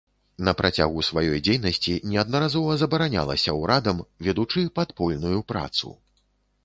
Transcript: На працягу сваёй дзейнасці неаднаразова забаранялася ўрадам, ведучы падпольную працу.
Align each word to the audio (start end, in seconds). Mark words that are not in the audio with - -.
На 0.47 0.51
працягу 0.61 1.03
сваёй 1.09 1.41
дзейнасці 1.47 1.93
неаднаразова 2.13 2.79
забаранялася 2.85 3.55
ўрадам, 3.61 4.03
ведучы 4.29 4.67
падпольную 4.81 5.39
працу. 5.55 5.97